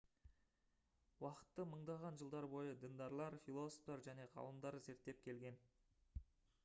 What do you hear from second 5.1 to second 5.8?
келген